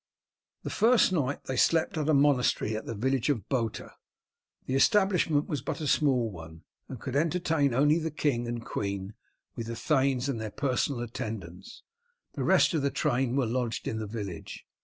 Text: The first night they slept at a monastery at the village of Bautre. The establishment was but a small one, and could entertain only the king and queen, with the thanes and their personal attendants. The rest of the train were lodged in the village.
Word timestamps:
The 0.63 0.71
first 0.71 1.11
night 1.11 1.43
they 1.43 1.55
slept 1.55 1.95
at 1.95 2.09
a 2.09 2.13
monastery 2.15 2.75
at 2.75 2.87
the 2.87 2.95
village 2.95 3.29
of 3.29 3.47
Bautre. 3.49 3.91
The 4.65 4.73
establishment 4.73 5.47
was 5.47 5.61
but 5.61 5.79
a 5.79 5.85
small 5.85 6.31
one, 6.31 6.63
and 6.89 6.99
could 6.99 7.15
entertain 7.15 7.71
only 7.75 7.99
the 7.99 8.09
king 8.09 8.47
and 8.47 8.65
queen, 8.65 9.13
with 9.55 9.67
the 9.67 9.75
thanes 9.75 10.27
and 10.27 10.41
their 10.41 10.49
personal 10.49 11.01
attendants. 11.01 11.83
The 12.33 12.43
rest 12.43 12.73
of 12.73 12.81
the 12.81 12.89
train 12.89 13.35
were 13.35 13.45
lodged 13.45 13.87
in 13.87 13.99
the 13.99 14.07
village. 14.07 14.65